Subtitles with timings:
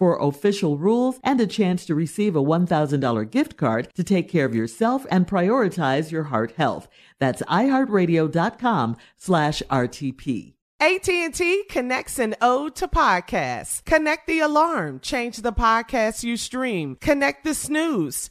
[0.00, 4.46] for official rules and a chance to receive a $1,000 gift card to take care
[4.46, 6.88] of yourself and prioritize your heart health.
[7.18, 10.54] That's iHeartRadio.com slash RTP.
[10.80, 13.84] AT&T connects an ode to podcasts.
[13.84, 15.00] Connect the alarm.
[15.00, 16.96] Change the podcast you stream.
[17.02, 18.30] Connect the snooze.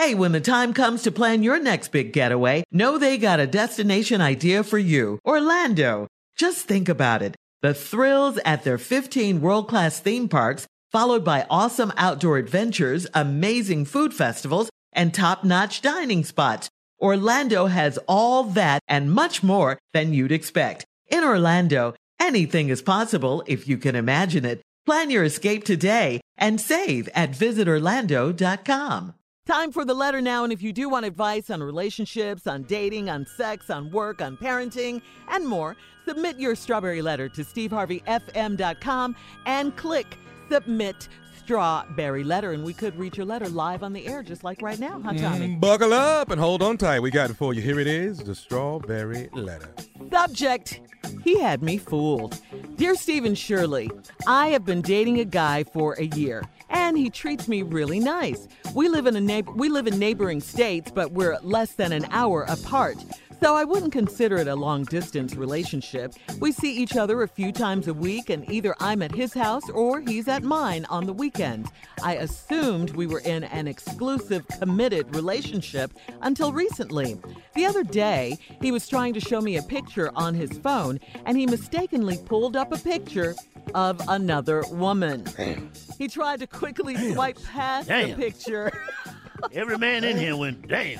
[0.00, 3.46] Hey, when the time comes to plan your next big getaway, know they got a
[3.46, 5.18] destination idea for you.
[5.26, 6.08] Orlando.
[6.38, 7.36] Just think about it.
[7.60, 14.14] The thrills at their 15 world-class theme parks, followed by awesome outdoor adventures, amazing food
[14.14, 16.70] festivals, and top-notch dining spots.
[16.98, 20.86] Orlando has all that and much more than you'd expect.
[21.08, 24.62] In Orlando, anything is possible if you can imagine it.
[24.86, 29.14] Plan your escape today and save at visitorlando.com.
[29.50, 33.10] Time for the letter now, and if you do want advice on relationships, on dating,
[33.10, 39.16] on sex, on work, on parenting, and more, submit your strawberry letter to steveharveyfm.com
[39.46, 40.06] and click
[40.48, 44.62] submit strawberry letter, and we could read your letter live on the air, just like
[44.62, 45.48] right now, huh, Tommy?
[45.48, 47.00] Mm, buckle up and hold on tight.
[47.00, 47.60] We got it for you.
[47.60, 49.74] Here it is the strawberry letter.
[50.12, 50.80] Subject
[51.24, 52.40] He had me fooled.
[52.76, 53.90] Dear Stephen Shirley,
[54.28, 56.44] I have been dating a guy for a year
[56.90, 58.48] and he treats me really nice.
[58.74, 62.04] We live in a neighbor we live in neighboring states, but we're less than an
[62.10, 62.96] hour apart.
[63.40, 66.12] So I wouldn't consider it a long distance relationship.
[66.40, 69.70] We see each other a few times a week, and either I'm at his house
[69.70, 71.70] or he's at mine on the weekends.
[72.02, 77.18] I assumed we were in an exclusive, committed relationship until recently.
[77.54, 81.38] The other day, he was trying to show me a picture on his phone, and
[81.38, 83.34] he mistakenly pulled up a picture
[83.74, 85.24] of another woman.
[85.36, 85.70] Damn.
[85.98, 88.72] He tried to quickly swipe past the picture.
[89.52, 90.98] Every man in here went, damn.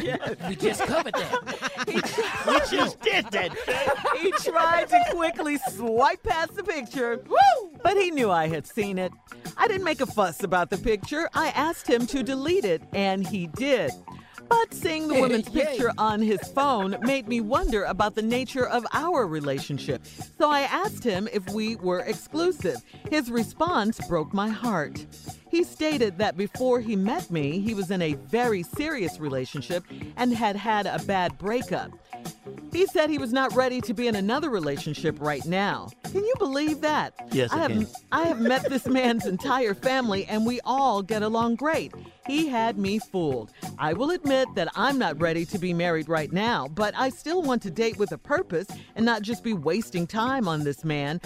[0.49, 1.85] We just covered that.
[2.47, 3.55] we just did that.
[4.19, 7.23] he tried to quickly swipe past the picture,
[7.83, 9.13] but he knew I had seen it.
[9.57, 11.29] I didn't make a fuss about the picture.
[11.35, 13.91] I asked him to delete it, and he did.
[14.51, 18.85] But seeing the woman's picture on his phone made me wonder about the nature of
[18.93, 20.03] our relationship.
[20.39, 22.83] So I asked him if we were exclusive.
[23.09, 25.07] His response broke my heart.
[25.51, 29.85] He stated that before he met me, he was in a very serious relationship
[30.17, 31.93] and had had a bad breakup.
[32.73, 35.89] He said he was not ready to be in another relationship right now.
[36.13, 37.15] Can you believe that?
[37.31, 37.87] Yes, I have can.
[38.11, 41.93] I have met this man's entire family and we all get along great.
[42.27, 43.53] He had me fooled.
[43.79, 47.43] I will admit that I'm not ready to be married right now, but I still
[47.43, 48.67] want to date with a purpose
[48.97, 51.21] and not just be wasting time on this man.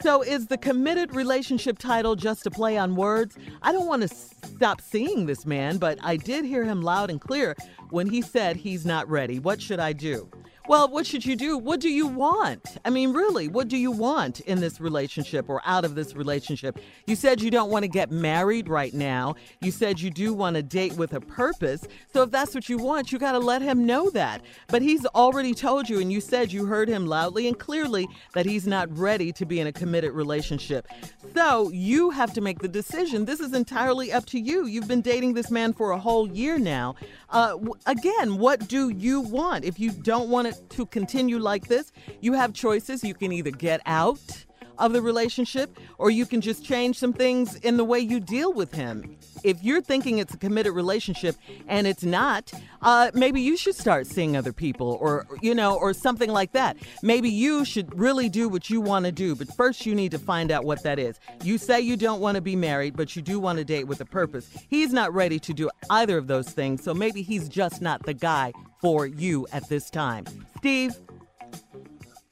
[0.00, 3.36] So, is the committed relationship title just a play on words?
[3.62, 7.20] I don't want to stop seeing this man, but I did hear him loud and
[7.20, 7.56] clear
[7.90, 9.38] when he said he's not ready.
[9.38, 10.28] What should I do?
[10.66, 11.58] Well, what should you do?
[11.58, 12.78] What do you want?
[12.86, 16.78] I mean, really, what do you want in this relationship or out of this relationship?
[17.06, 19.34] You said you don't want to get married right now.
[19.60, 21.86] You said you do want to date with a purpose.
[22.14, 24.40] So if that's what you want, you got to let him know that.
[24.68, 28.46] But he's already told you, and you said you heard him loudly and clearly that
[28.46, 30.88] he's not ready to be in a committed relationship.
[31.34, 33.26] So you have to make the decision.
[33.26, 34.64] This is entirely up to you.
[34.64, 36.94] You've been dating this man for a whole year now.
[37.28, 39.66] Uh, again, what do you want?
[39.66, 43.04] If you don't want it to continue like this, you have choices.
[43.04, 44.44] You can either get out
[44.78, 48.52] of the relationship or you can just change some things in the way you deal
[48.52, 49.16] with him.
[49.42, 51.36] If you're thinking it's a committed relationship
[51.68, 55.92] and it's not, uh, maybe you should start seeing other people or, you know, or
[55.92, 56.76] something like that.
[57.02, 60.18] Maybe you should really do what you want to do, but first you need to
[60.18, 61.20] find out what that is.
[61.42, 64.00] You say you don't want to be married, but you do want to date with
[64.00, 64.48] a purpose.
[64.68, 68.14] He's not ready to do either of those things, so maybe he's just not the
[68.14, 68.52] guy
[68.84, 70.26] for you at this time.
[70.58, 70.94] Steve?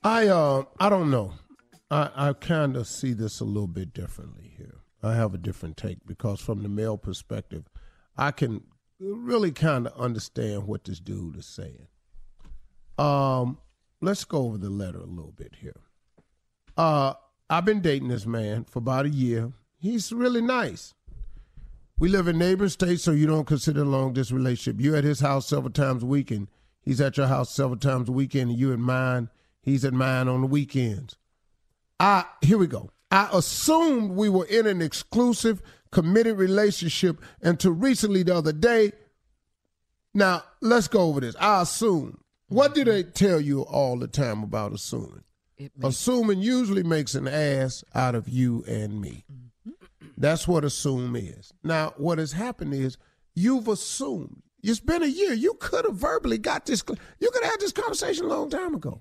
[0.04, 1.32] I uh I don't know.
[1.90, 4.80] I I kind of see this a little bit differently here.
[5.02, 7.70] I have a different take because from the male perspective,
[8.18, 8.64] I can
[9.00, 11.86] really kind of understand what this dude is saying.
[12.98, 13.56] Um,
[14.02, 15.80] let's go over the letter a little bit here.
[16.76, 17.14] Uh,
[17.48, 19.52] I've been dating this man for about a year.
[19.78, 20.92] He's really nice.
[22.02, 24.82] We live in neighboring states, so you don't consider a long distance relationship.
[24.82, 26.48] You're at his house several times a week, and
[26.80, 29.28] he's at your house several times a weekend, and you at mine.
[29.62, 31.16] He's at mine on the weekends.
[32.00, 32.90] I here we go.
[33.12, 35.62] I assumed we were in an exclusive,
[35.92, 38.90] committed relationship until recently the other day.
[40.12, 41.36] Now let's go over this.
[41.38, 42.18] I assume.
[42.48, 45.22] What do they tell you all the time about assuming?
[45.84, 49.24] Assuming usually makes an ass out of you and me.
[49.32, 49.51] Mm.
[50.16, 51.52] That's what assume is.
[51.62, 52.96] Now, what has happened is
[53.34, 54.42] you've assumed.
[54.62, 55.32] It's been a year.
[55.32, 56.82] You could have verbally got this.
[57.18, 59.00] You could have had this conversation a long time ago.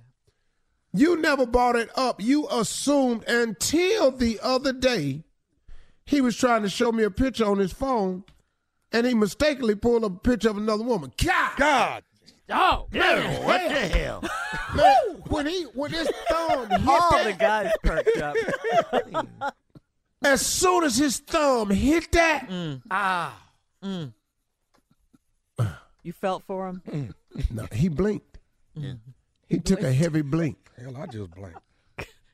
[0.94, 2.22] You never brought it up.
[2.22, 5.24] You assumed until the other day
[6.06, 8.24] he was trying to show me a picture on his phone
[8.92, 11.14] and he mistakenly pulled up a picture of another woman.
[11.24, 11.52] God!
[11.58, 12.04] God.
[12.50, 14.24] Oh, man, what the hell?
[14.76, 19.54] Man, when he when his thumb hit All that, the guys perked up.
[20.24, 22.50] as soon as his thumb hit that,
[22.90, 23.42] Ah,
[26.04, 27.14] You felt for him?
[27.52, 28.40] no, he blinked.
[29.48, 30.58] He took a heavy blink.
[30.82, 31.60] Hell, I just blinked.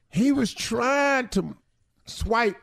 [0.09, 1.55] He was trying to
[2.05, 2.57] swipe.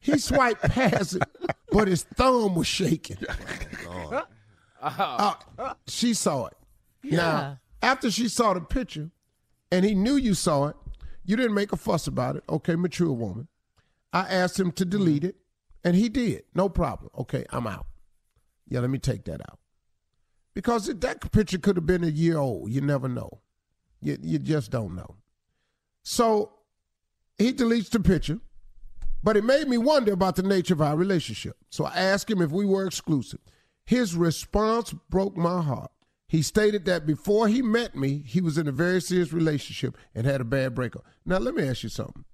[0.00, 1.22] He swiped past it,
[1.70, 3.18] but his thumb was shaking.
[4.86, 5.32] Uh,
[5.86, 6.52] she saw it.
[7.04, 9.08] Now, after she saw the picture,
[9.72, 10.76] and he knew you saw it,
[11.24, 12.44] you didn't make a fuss about it.
[12.50, 13.48] Okay, mature woman.
[14.14, 15.30] I asked him to delete mm-hmm.
[15.30, 15.36] it,
[15.82, 16.44] and he did.
[16.54, 17.10] No problem.
[17.18, 17.86] Okay, I'm out.
[18.68, 19.58] Yeah, let me take that out.
[20.54, 22.70] Because that picture could have been a year old.
[22.70, 23.40] You never know.
[24.00, 25.16] You, you just don't know.
[26.04, 26.52] So
[27.38, 28.38] he deletes the picture,
[29.22, 31.56] but it made me wonder about the nature of our relationship.
[31.70, 33.40] So I asked him if we were exclusive.
[33.84, 35.90] His response broke my heart.
[36.28, 40.24] He stated that before he met me, he was in a very serious relationship and
[40.24, 41.04] had a bad breakup.
[41.26, 42.24] Now let me ask you something.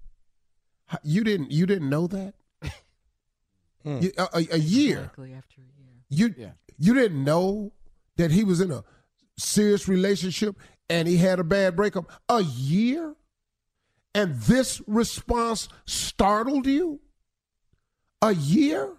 [0.91, 2.33] How- You didn't you didn't know that?
[3.83, 3.99] Hmm.
[4.01, 4.97] You- a, a- a year.
[4.99, 5.93] Exactly after a year.
[6.09, 7.71] You you didn't know
[8.17, 8.83] that he was in a
[9.37, 10.55] serious relationship
[10.89, 13.15] and he had a bad breakup a year?
[14.13, 16.99] And this response startled you?
[18.21, 18.97] A year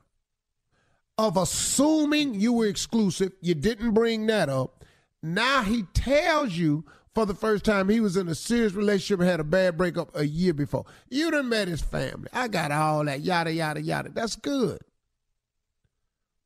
[1.18, 4.84] of assuming you were exclusive, you didn't bring that up.
[5.22, 9.28] Now he tells you for the first time he was in a serious relationship and
[9.28, 10.84] had a bad breakup a year before.
[11.08, 12.28] You done met his family.
[12.32, 14.10] I got all that, yada, yada, yada.
[14.10, 14.80] That's good.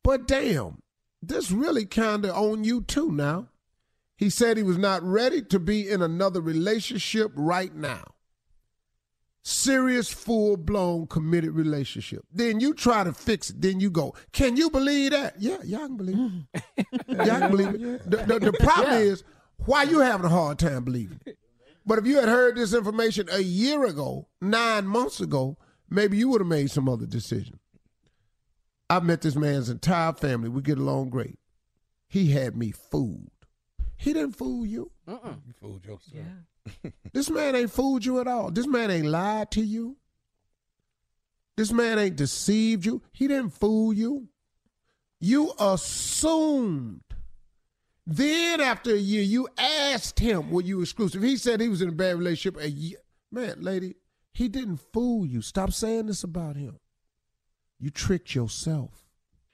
[0.03, 0.81] But damn,
[1.21, 3.49] this really kind of on you too now.
[4.17, 8.03] He said he was not ready to be in another relationship right now.
[9.43, 12.25] Serious, full blown, committed relationship.
[12.33, 13.61] Then you try to fix it.
[13.61, 15.35] Then you go, Can you believe that?
[15.39, 16.17] Yeah, y'all can believe
[16.53, 16.85] it.
[17.07, 18.09] y'all can believe it.
[18.09, 19.23] The, the, the problem is,
[19.65, 21.37] why you having a hard time believing it?
[21.85, 25.57] But if you had heard this information a year ago, nine months ago,
[25.89, 27.59] maybe you would have made some other decision.
[28.89, 30.49] I've met this man's entire family.
[30.49, 31.39] We get along great.
[32.07, 33.31] He had me fooled.
[33.97, 34.91] He didn't fool you.
[35.07, 36.25] You fooled yourself.
[37.13, 38.51] This man ain't fooled you at all.
[38.51, 39.95] This man ain't lied to you.
[41.55, 43.01] This man ain't deceived you.
[43.13, 44.27] He didn't fool you.
[45.19, 47.01] You assumed.
[48.09, 51.21] Then after a year, you asked him, were you exclusive?
[51.21, 52.99] He said he was in a bad relationship a year.
[53.29, 53.95] Man, lady,
[54.31, 55.41] he didn't fool you.
[55.41, 56.79] Stop saying this about him.
[57.77, 59.09] You tricked yourself.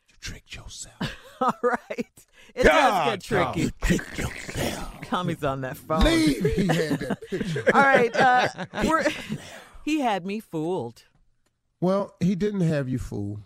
[0.08, 1.02] You tricked yourself.
[1.42, 2.26] All right.
[2.54, 3.62] It does get tricky.
[3.62, 5.02] You tricked yourself.
[5.02, 6.04] Tommy's on that phone.
[6.04, 6.46] Leave.
[6.46, 7.64] He had that picture.
[7.74, 8.16] All right.
[8.16, 8.50] Uh,
[8.86, 9.04] we're,
[9.84, 11.06] he had me fooled.
[11.82, 13.42] Well, he didn't have you fooled.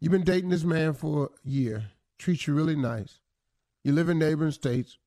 [0.00, 1.92] You've been dating this man for a year.
[2.18, 3.20] Treats you really nice.
[3.84, 4.98] You live in neighboring states,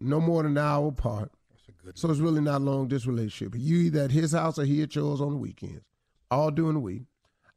[0.00, 1.32] no more than an hour apart.
[1.94, 3.54] So it's really not long this relationship.
[3.58, 5.82] You either at his house or he at yours on the weekends,
[6.30, 7.02] all during the week.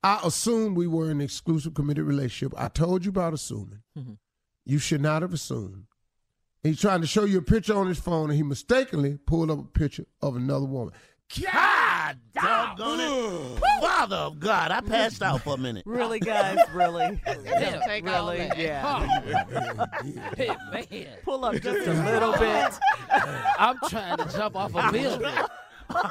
[0.04, 2.54] I assumed we were in an exclusive committed relationship.
[2.58, 3.82] I told you about assuming.
[3.98, 4.14] Mm-hmm.
[4.66, 5.86] You should not have assumed.
[6.64, 9.60] He's trying to show you a picture on his phone, and he mistakenly pulled up
[9.60, 10.94] a picture of another woman.
[12.36, 13.60] God doggone it.
[13.82, 15.84] Father of God, I passed out for a minute.
[15.86, 16.60] Really, guys?
[16.74, 17.20] Really?
[17.46, 18.38] Yeah, take really?
[18.38, 18.58] that.
[18.58, 19.86] Yeah.
[20.36, 21.08] Hey, man.
[21.24, 22.74] Pull up just a little bit.
[23.60, 25.22] I'm trying to jump off a building.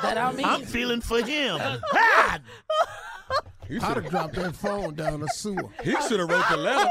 [0.02, 1.56] That I mean, I'm feeling for him.
[1.60, 2.42] Uh, God.
[3.68, 5.68] He I'd have dropped that phone down the sewer.
[5.82, 6.88] he should have wrote the letter.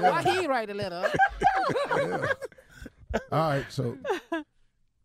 [0.00, 1.10] why he write a letter?
[3.30, 3.96] All right, so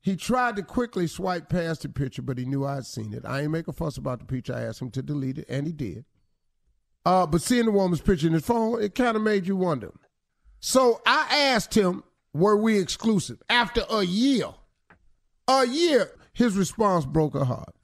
[0.07, 3.25] he tried to quickly swipe past the picture, but he knew I'd seen it.
[3.25, 4.55] I ain't make a fuss about the picture.
[4.55, 6.05] I asked him to delete it, and he did.
[7.05, 9.91] Uh, but seeing the woman's picture in his phone, it kind of made you wonder.
[10.61, 13.41] So I asked him, were we exclusive?
[13.49, 14.45] After a year,
[15.45, 17.75] a year, his response broke her heart.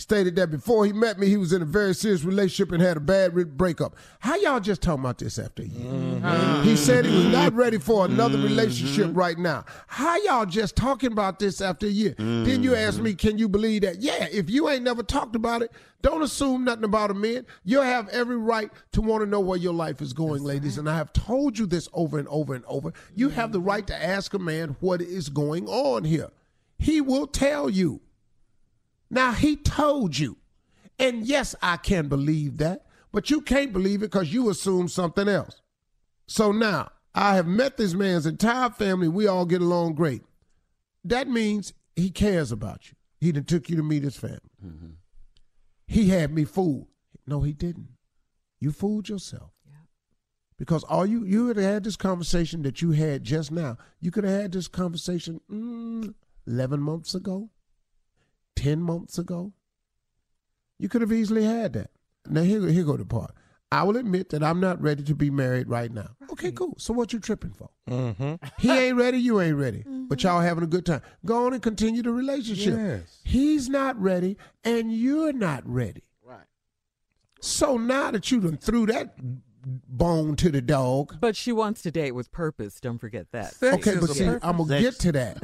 [0.00, 2.96] Stated that before he met me, he was in a very serious relationship and had
[2.96, 3.94] a bad re- breakup.
[4.20, 5.92] How y'all just talking about this after a year?
[5.92, 6.62] Mm-hmm.
[6.62, 9.66] He said he was not ready for another relationship right now.
[9.88, 12.14] How y'all just talking about this after a year?
[12.16, 14.00] Then you ask me, can you believe that?
[14.00, 17.44] Yeah, if you ain't never talked about it, don't assume nothing about a man.
[17.62, 20.78] You have every right to want to know where your life is going, ladies.
[20.78, 22.94] And I have told you this over and over and over.
[23.14, 26.30] You have the right to ask a man what is going on here.
[26.78, 28.00] He will tell you.
[29.10, 30.36] Now, he told you.
[30.98, 35.28] And yes, I can believe that, but you can't believe it because you assume something
[35.28, 35.62] else.
[36.26, 39.08] So now, I have met this man's entire family.
[39.08, 40.22] We all get along great.
[41.04, 42.96] That means he cares about you.
[43.20, 44.38] He done took you to meet his family.
[45.86, 46.86] He had me fooled.
[47.26, 47.88] No, he didn't.
[48.60, 49.50] You fooled yourself.
[50.56, 53.78] Because all you you would have had this conversation that you had just now.
[53.98, 56.14] You could have had this conversation mm,
[56.46, 57.48] eleven months ago,
[58.60, 59.52] ten months ago.
[60.78, 61.90] You could have easily had that.
[62.28, 63.32] Now here here go the part.
[63.72, 66.10] I will admit that I'm not ready to be married right now.
[66.32, 66.74] Okay, cool.
[66.76, 67.70] So what you tripping for?
[67.88, 68.34] Mm-hmm.
[68.58, 69.84] He ain't ready, you ain't ready.
[69.86, 71.02] But y'all having a good time.
[71.24, 72.74] Go on and continue the relationship.
[72.76, 73.20] Yes.
[73.24, 76.02] He's not ready, and you're not ready.
[76.24, 76.46] Right.
[77.40, 79.14] So now that you done threw that
[79.62, 82.80] bone to the dog, But she wants to date with purpose.
[82.80, 83.54] Don't forget that.
[83.62, 84.40] okay, but see, purpose.
[84.42, 85.38] I'm gonna get to that.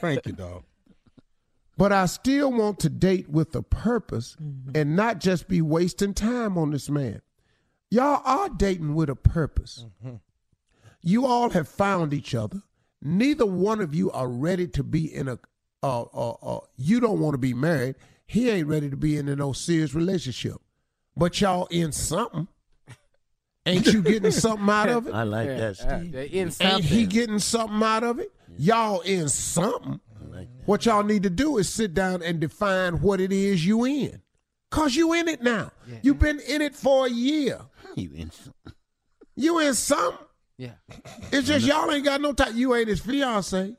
[0.00, 0.62] Thank you, dog.
[1.82, 4.36] But I still want to date with a purpose
[4.72, 7.22] and not just be wasting time on this man.
[7.90, 9.84] Y'all are dating with a purpose.
[11.02, 12.62] You all have found each other.
[13.02, 15.40] Neither one of you are ready to be in a.
[15.82, 17.96] Uh, uh, uh, you don't want to be married.
[18.26, 20.58] He ain't ready to be in a no serious relationship.
[21.16, 22.46] But y'all in something.
[23.66, 25.14] Ain't you getting something out of it?
[25.14, 26.12] I like Yeah, that, uh, Steve.
[26.12, 28.30] they're in Ain't he getting something out of it?
[28.56, 29.98] Y'all in something.
[30.64, 34.22] What y'all need to do is sit down and define what it is you in.
[34.70, 35.70] Cause you in it now.
[36.02, 37.60] You've been in it for a year.
[37.96, 38.54] You in some-
[39.36, 40.26] You in something.
[40.56, 40.74] yeah.
[41.32, 42.56] It's just y'all ain't got no time.
[42.56, 43.76] You ain't his fiance.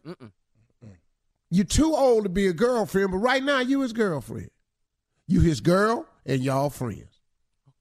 [1.49, 4.49] You too old to be a girlfriend, but right now you his girlfriend.
[5.27, 7.19] You his girl and y'all friends.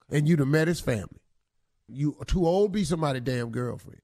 [0.09, 1.21] And you done met his family.
[1.87, 4.01] You too old to be somebody damn girlfriend.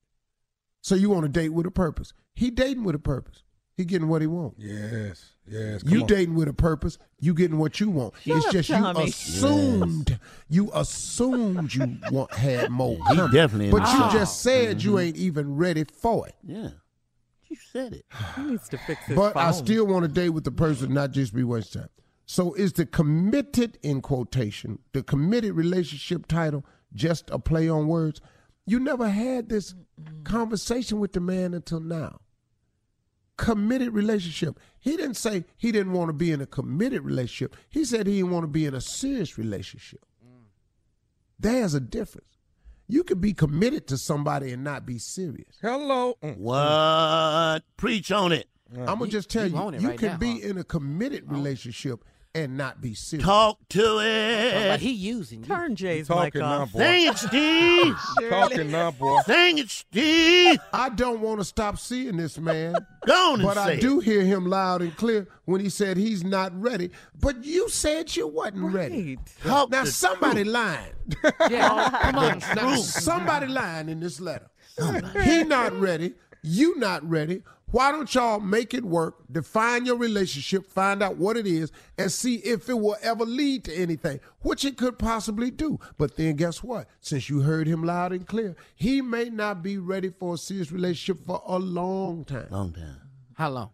[0.81, 2.13] So you want to date with a purpose.
[2.33, 3.43] He dating with a purpose.
[3.79, 4.55] He getting what he want.
[4.57, 5.83] Yes, yes.
[5.85, 6.07] You on.
[6.07, 6.97] dating with a purpose.
[7.21, 8.13] You getting what you want.
[8.25, 9.03] it's up, just Tommy.
[9.03, 10.19] you assumed.
[10.49, 12.97] You assumed you want had more.
[13.07, 13.31] He coming.
[13.31, 14.99] definitely But you just said you mm-hmm.
[14.99, 16.35] ain't even ready for it.
[16.43, 16.71] Yeah.
[17.47, 18.05] You said it.
[18.35, 21.11] He needs to fix his But I still want to date with the person, not
[21.11, 21.89] just be wasting time.
[22.25, 28.19] So is the committed in quotation, the committed relationship title just a play on words?
[28.65, 29.73] You never had this
[30.25, 32.19] conversation with the man until now.
[33.39, 34.59] Committed relationship.
[34.79, 37.55] He didn't say he didn't want to be in a committed relationship.
[37.69, 40.05] He said he didn't want to be in a serious relationship.
[41.39, 42.27] There's a difference.
[42.87, 45.57] You could be committed to somebody and not be serious.
[45.61, 46.15] Hello.
[46.21, 46.37] Mm.
[46.37, 47.63] What?
[47.77, 48.49] Preach on it.
[48.77, 50.49] I'm gonna just tell you you, you right can now, be huh?
[50.49, 52.03] in a committed relationship
[52.35, 53.25] and not be serious.
[53.25, 54.67] Talk to him.
[54.69, 54.81] But it.
[54.81, 55.45] he using you.
[55.47, 56.71] Turn Jay's mic Talking now, off.
[56.73, 56.79] boy.
[56.79, 57.97] Sing it, Steve.
[58.29, 59.19] Talking now, boy.
[59.25, 60.59] Sing it, Steve.
[60.71, 63.81] I don't want to stop seeing this man, Go on but say I it.
[63.81, 66.91] do hear him loud and clear when he said he's not ready.
[67.19, 69.15] But you said you wasn't ready.
[69.15, 69.19] Right.
[69.43, 70.93] Talk Now the somebody lying.
[71.49, 71.89] Yeah.
[72.11, 72.39] Come on.
[72.55, 74.49] Now somebody lying in this letter.
[75.23, 76.13] He not ready.
[76.41, 77.41] You not ready.
[77.71, 82.11] Why don't y'all make it work, define your relationship, find out what it is, and
[82.11, 85.79] see if it will ever lead to anything, which it could possibly do.
[85.97, 86.87] But then guess what?
[86.99, 90.71] Since you heard him loud and clear, he may not be ready for a serious
[90.71, 92.47] relationship for a long time.
[92.49, 93.01] Long time.
[93.35, 93.69] How long?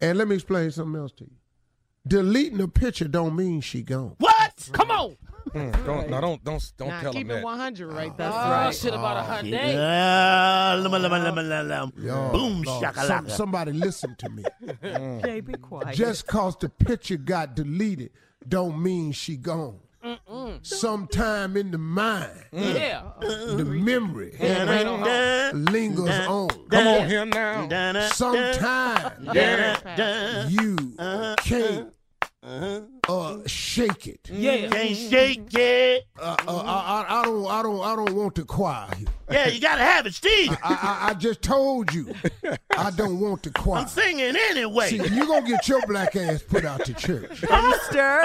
[0.00, 1.36] And let me explain something else to you.
[2.06, 4.16] Deleting a picture don't mean she gone.
[4.18, 4.68] What?
[4.72, 5.16] Come on.
[5.50, 7.44] Mm, don't, no, don't, don't, don't Now tell keep him it that.
[7.44, 8.44] 100 right oh, That's there.
[8.44, 8.74] oh, right.
[8.74, 9.74] shit about a hundred days.
[9.74, 11.92] Yeah, lum, lum, lum, lum, lum, lum.
[12.30, 13.06] Boom, Lord, shakalaka.
[13.06, 14.44] some- somebody listen to me.
[15.24, 15.96] Jay, be quiet.
[15.96, 18.10] Just cause the picture got deleted
[18.46, 19.80] don't mean she gone.
[20.62, 23.02] Sometime in the mind, Yeah.
[23.20, 23.64] the uh-huh.
[23.64, 24.32] memory
[25.52, 26.48] lingers on.
[26.70, 27.66] Come on here now.
[27.66, 30.50] dun, dun, Sometime dun, dun.
[30.50, 31.36] you uh-huh.
[31.38, 31.92] can't
[32.42, 32.80] uh-huh.
[33.44, 34.28] Uh, shake it.
[34.32, 34.68] Yeah.
[34.68, 36.06] Can't shake it.
[36.18, 39.08] Uh, uh, I, I, I don't, I don't, I don't want the choir here.
[39.30, 40.50] Yeah, you gotta have it, Steve.
[40.62, 42.12] I, I, I just told you,
[42.76, 43.80] I don't want the choir.
[43.82, 44.90] I'm singing anyway.
[44.90, 47.42] See, you gonna get your black ass put out to church.
[47.42, 48.22] Pastor,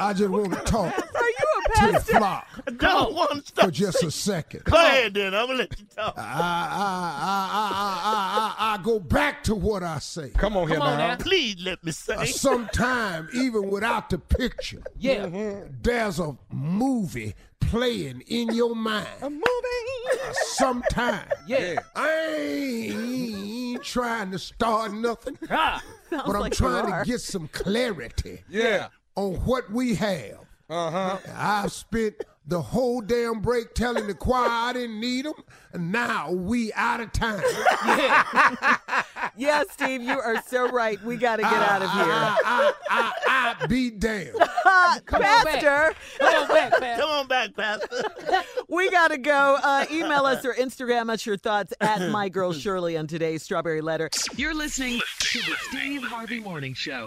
[0.00, 2.18] I just want to talk are you a to the pastor?
[2.18, 4.64] flock I don't want to stop for just a second.
[4.64, 5.34] Go ahead, then.
[5.34, 6.14] I'm gonna let you talk.
[6.16, 10.30] I, I, I, I, I, I, I go back to what I say.
[10.30, 11.08] Come on here Come on now.
[11.08, 11.16] now.
[11.16, 12.26] Please let me Uh, sing.
[12.26, 15.28] Sometime, even without the picture, Yeah.
[15.82, 19.08] there's a movie playing in your mind.
[19.22, 19.42] A movie.
[20.32, 21.28] Sometime.
[21.46, 21.76] Yeah.
[21.94, 25.82] I ain't trying to start nothing, Ah.
[26.10, 28.88] but I'm like trying to get some clarity Yeah.
[29.14, 30.38] on what we have.
[30.70, 31.18] Uh huh.
[31.34, 32.14] I've spent
[32.46, 35.34] the whole damn break telling the choir I didn't need them,
[35.72, 37.42] and now we out of time.
[39.38, 41.00] Yes, Steve, you are so right.
[41.04, 42.02] We got to get out of here.
[42.02, 44.32] I, I, I, I be damned.
[45.06, 45.62] Come on back.
[45.62, 46.98] Pastor, Come on back, man.
[46.98, 48.02] Come on back, Pastor.
[48.68, 49.56] we got to go.
[49.62, 53.80] Uh, email us or Instagram us your thoughts at My Girl Shirley on today's Strawberry
[53.80, 54.10] Letter.
[54.36, 57.06] You're listening to the Steve Harvey Morning Show.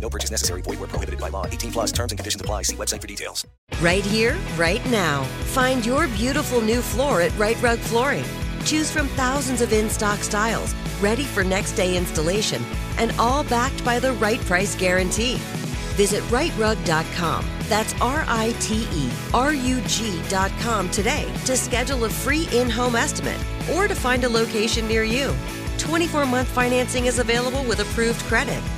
[0.00, 0.62] No purchase necessary.
[0.62, 1.46] Void where prohibited by law.
[1.46, 2.62] 18 plus terms and conditions apply.
[2.62, 3.46] See website for details.
[3.80, 5.24] Right here, right now.
[5.52, 8.24] Find your beautiful new floor at Rite Rug Flooring.
[8.64, 12.62] Choose from thousands of in stock styles, ready for next day installation,
[12.98, 15.36] and all backed by the right price guarantee.
[15.96, 17.44] Visit riterug.com.
[17.68, 22.96] That's R I T E R U G.com today to schedule a free in home
[22.96, 23.38] estimate
[23.74, 25.34] or to find a location near you.
[25.78, 28.62] 24 month financing is available with approved credit.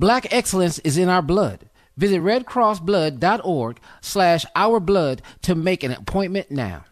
[0.00, 1.68] Black excellence is in our blood.
[1.98, 6.86] Visit redcrossblood.org slash ourblood to make an appointment now.